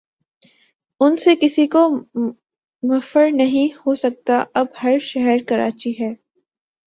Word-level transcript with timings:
ان 1.01 1.17
سے 1.17 1.35
کسی 1.35 1.65
کو 1.67 1.81
مفر 2.83 3.27
نہیں 3.31 3.73
ہو 3.77 3.95
سکتا 3.95 4.43
اب 4.53 4.65
ہر 4.83 4.97
شہر 5.01 5.37
کراچی 5.47 5.91
ہے۔ 5.99 6.13